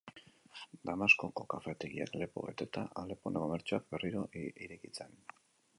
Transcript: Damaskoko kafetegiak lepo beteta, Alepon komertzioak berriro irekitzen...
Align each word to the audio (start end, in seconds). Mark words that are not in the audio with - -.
Damaskoko 0.89 1.43
kafetegiak 1.55 2.17
lepo 2.23 2.45
beteta, 2.49 2.87
Alepon 3.03 3.41
komertzioak 3.45 3.87
berriro 3.95 4.27
irekitzen... 4.47 5.19